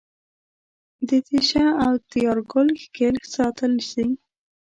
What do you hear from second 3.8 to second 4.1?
سي